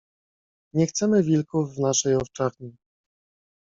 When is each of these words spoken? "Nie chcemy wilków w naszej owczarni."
"Nie 0.73 0.87
chcemy 0.87 1.23
wilków 1.23 1.73
w 1.75 1.79
naszej 1.79 2.15
owczarni." 2.15 2.75